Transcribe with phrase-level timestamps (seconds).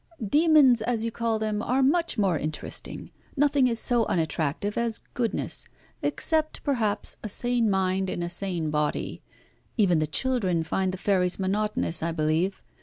[0.27, 3.11] "Demons, as you call them, are much more interesting.
[3.37, 5.67] Nothing is so unattractive as goodness,
[6.01, 9.21] except, perhaps, a sane mind in a sane body.
[9.77, 12.63] Even the children find the fairies monotonous, I believe.